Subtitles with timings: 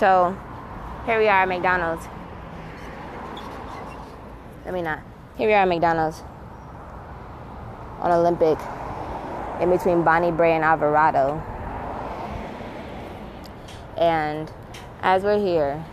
[0.00, 0.34] So
[1.04, 2.08] here we are at McDonald's.
[4.64, 5.00] Let me not.
[5.36, 6.22] Here we are at McDonald's
[7.98, 8.58] on Olympic
[9.60, 11.42] in between Bonnie Brae and Alvarado.
[13.98, 14.50] And
[15.02, 15.84] as we're here,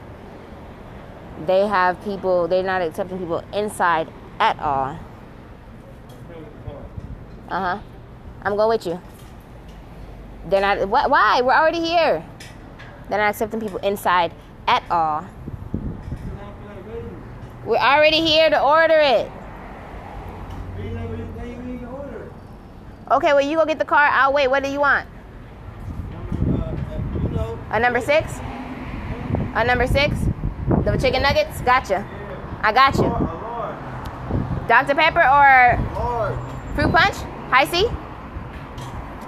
[1.45, 4.07] they have people, they're not accepting people inside
[4.39, 4.97] at all.
[7.49, 7.79] Uh huh.
[8.43, 9.01] I'm going with you.
[10.45, 11.41] They're not, what, why?
[11.41, 12.23] We're already here.
[13.09, 14.33] They're not accepting people inside
[14.67, 15.25] at all.
[17.65, 19.31] We're already here to order it.
[23.09, 24.09] Okay, well, you go get the car.
[24.11, 24.49] I'll wait.
[24.49, 25.07] What do you want?
[27.71, 28.39] A number six?
[29.55, 30.15] A number six?
[30.83, 31.61] The chicken nuggets?
[31.61, 32.05] Gotcha.
[32.61, 33.09] I got you.
[34.67, 34.95] Dr.
[34.95, 35.77] Pepper or
[36.75, 37.15] fruit punch?
[37.49, 37.85] Hi-C?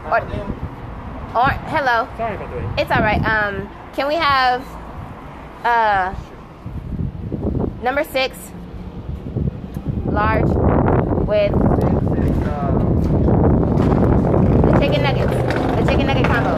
[0.06, 0.20] Or,
[1.36, 2.08] or hello.
[2.18, 2.80] Sorry about the wait.
[2.80, 3.22] It's all right.
[3.24, 4.62] Um, can we have
[5.64, 6.14] uh
[7.84, 8.38] number six,
[10.06, 10.48] large,
[11.28, 11.52] with
[14.64, 15.34] the chicken nuggets,
[15.78, 16.56] the chicken nugget combo.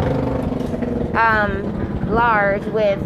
[1.17, 2.99] Um, large with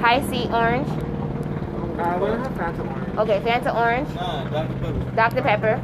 [0.00, 0.88] Hi-C orange.
[0.88, 3.18] Uh, we don't have Fanta orange.
[3.18, 4.74] Okay, Fanta orange, Nah, Dr.
[4.80, 5.10] Pepper.
[5.14, 5.80] Dr Pepper,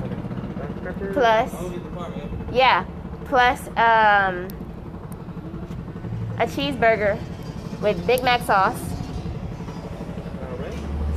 [0.59, 0.93] Dr.
[0.93, 1.13] Pepper.
[1.13, 2.55] plus I don't get the department.
[2.55, 2.85] yeah,
[3.27, 4.49] plus um
[6.39, 7.19] a cheeseburger
[7.81, 8.79] with Big Mac sauce.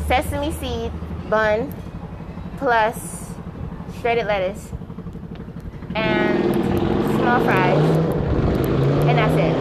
[0.07, 0.91] Sesame seed
[1.29, 1.73] bun
[2.57, 3.31] plus
[3.99, 4.71] shredded lettuce
[5.93, 6.43] and
[7.15, 7.97] small fries.
[9.07, 9.55] And that's it.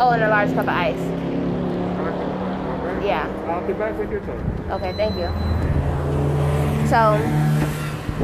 [0.00, 0.98] Oh and a large cup of ice.
[3.04, 3.26] Yeah.
[3.48, 4.20] I'll be back with your
[4.72, 5.28] okay thank you.
[6.88, 7.14] So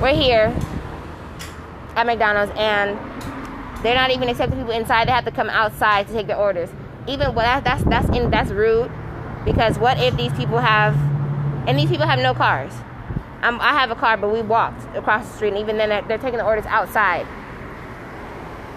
[0.00, 0.54] we're here
[1.96, 2.98] at mcdonald's and
[3.84, 5.08] they're not even accepting people inside.
[5.08, 6.70] They have to come outside to take their orders.
[7.06, 8.90] Even well that, that's that's in that's rude.
[9.44, 10.96] Because what if these people have
[11.68, 12.72] and these people have no cars?
[13.42, 16.00] I'm, i have a car but we walked across the street and even then they're,
[16.08, 17.26] they're taking the orders outside.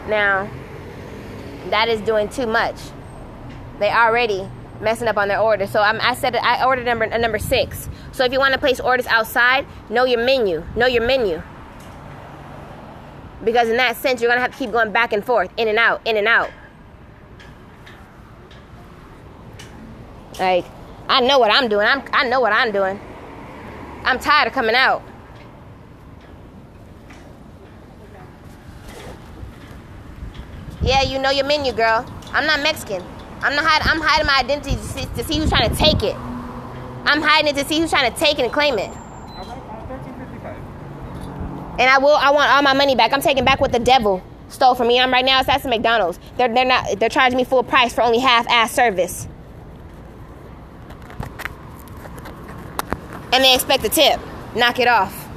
[0.09, 0.49] Now
[1.69, 2.75] that is doing too much.
[3.79, 4.45] They already
[4.81, 5.67] messing up on their order.
[5.67, 7.87] So I'm, i said i ordered number number six.
[8.11, 10.65] So if you want to place orders outside know your menu.
[10.75, 11.41] Know your menu
[13.43, 15.77] because in that sense you're gonna have to keep going back and forth in and
[15.77, 16.49] out in and out
[20.39, 20.65] Like,
[21.09, 21.87] I know what I'm doing.
[21.87, 22.99] I'm I know what I'm doing.
[24.03, 25.01] I'm tired of coming out.
[30.81, 32.05] Yeah, you know your menu, girl.
[32.31, 33.03] I'm not Mexican.
[33.41, 33.87] I'm not hiding.
[33.89, 36.15] I'm hiding my identity to see, to see who's trying to take it.
[37.05, 38.91] I'm hiding it to see who's trying to take it and claim it.
[41.79, 41.79] Alright, 1355.
[41.79, 42.15] And I will.
[42.15, 43.13] I want all my money back.
[43.13, 44.99] I'm taking back what the devil stole from me.
[44.99, 45.39] I'm right now.
[45.39, 46.19] It's at McDonald's.
[46.37, 46.99] They're they're not.
[46.99, 49.27] They're charging me full price for only half-ass service.
[53.33, 54.19] And they expect a tip.
[54.55, 55.27] Knock it off.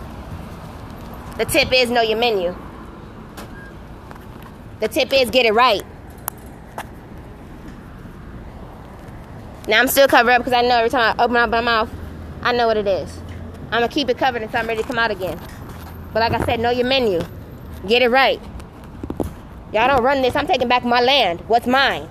[1.37, 2.55] The tip is know your menu.
[4.81, 5.83] The tip is get it right.
[9.69, 11.91] Now I'm still covered up because I know every time I open up my mouth,
[12.43, 13.21] I know what it is.
[13.71, 15.39] I'm gonna keep it covered until I'm ready to come out again.
[16.13, 17.21] But like I said, know your menu.
[17.87, 18.41] Get it right.
[19.73, 20.35] Y'all don't run this.
[20.35, 21.41] I'm taking back my land.
[21.43, 22.09] What's mine?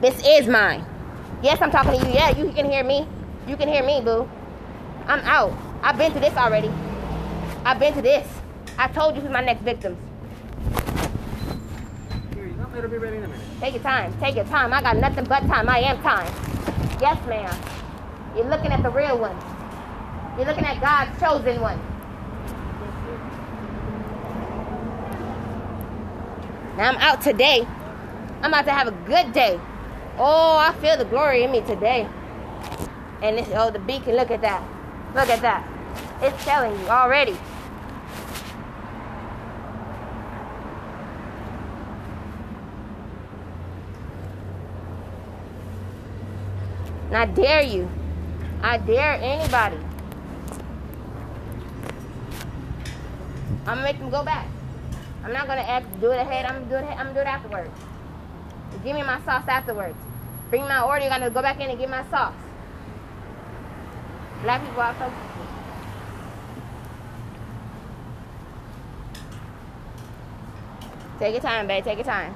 [0.00, 0.84] This is mine.
[1.42, 2.14] Yes, I'm talking to you.
[2.14, 3.06] Yeah, you can hear me.
[3.48, 4.28] You can hear me, boo.
[5.06, 5.52] I'm out.
[5.82, 6.70] I've been to this already.
[7.64, 8.26] I've been to this.
[8.78, 9.98] I told you who's my next victims.
[12.34, 13.44] Here, you know, it'll be ready in a minute.
[13.60, 14.16] Take your time.
[14.20, 14.72] Take your time.
[14.72, 15.68] I got nothing but time.
[15.68, 16.32] I am time.
[17.00, 17.54] Yes, ma'am.
[18.36, 19.36] You're looking at the real one.
[20.36, 21.80] You're looking at God's chosen one.
[26.76, 27.66] Now I'm out today.
[28.42, 29.58] I'm about to have a good day.
[30.18, 32.06] Oh, I feel the glory in me today.
[33.22, 34.62] And this, oh, the beacon, look at that.
[35.14, 35.66] Look at that.
[36.20, 37.36] It's telling you already.
[47.06, 47.88] And I dare you.
[48.62, 49.78] I dare anybody.
[53.60, 54.46] I'm gonna make them go back.
[55.26, 56.46] I'm not gonna act, do it ahead.
[56.46, 56.90] I'm gonna do it.
[56.92, 57.70] I'm gonna do it afterwards.
[58.84, 59.98] Give me my sauce afterwards.
[60.50, 61.02] Bring my order.
[61.02, 62.32] You gotta go back in and get my sauce.
[64.44, 65.12] Black people are so.
[71.18, 71.82] Take your time, babe.
[71.82, 72.32] Take your time.